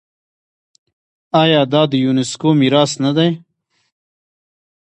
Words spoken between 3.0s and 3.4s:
نه دی؟